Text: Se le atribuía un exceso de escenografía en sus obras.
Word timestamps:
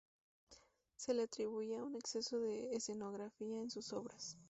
Se 0.95 1.13
le 1.13 1.21
atribuía 1.21 1.83
un 1.83 1.95
exceso 1.95 2.39
de 2.39 2.73
escenografía 2.73 3.61
en 3.61 3.69
sus 3.69 3.93
obras. 3.93 4.35